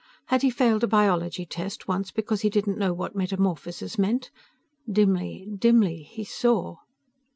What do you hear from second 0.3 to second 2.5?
he failed a biology test once because he